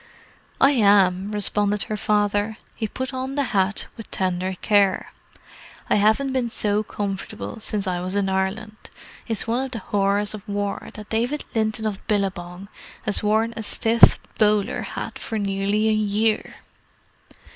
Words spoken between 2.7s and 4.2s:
He put on the hat with